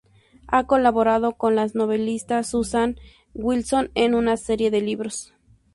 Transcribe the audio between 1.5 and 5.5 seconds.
la novelista Susan Wilson en una serie de libros.